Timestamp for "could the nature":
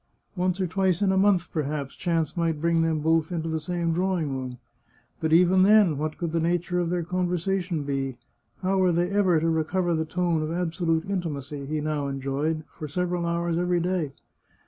6.17-6.79